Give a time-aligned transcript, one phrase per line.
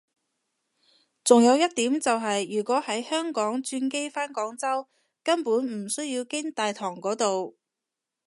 [1.23, 4.89] 仲有一點就係如果喺香港轉機返廣州
[5.21, 7.55] 根本唔需要經大堂嗰度